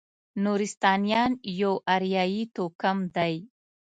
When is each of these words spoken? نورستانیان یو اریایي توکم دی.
نورستانیان 0.43 1.31
یو 1.61 1.73
اریایي 1.95 2.41
توکم 2.55 2.97
دی. 3.15 3.35